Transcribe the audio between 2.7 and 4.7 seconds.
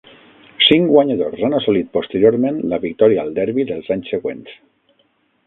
la victòria al derbi dels anys següents.